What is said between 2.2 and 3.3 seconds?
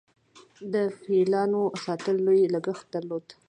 لوی لګښت درلود